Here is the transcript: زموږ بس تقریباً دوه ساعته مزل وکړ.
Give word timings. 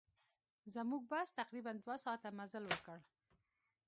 زموږ 0.73 1.01
بس 1.11 1.27
تقریباً 1.41 1.71
دوه 1.83 1.95
ساعته 2.05 2.29
مزل 2.39 2.63
وکړ. 2.67 2.99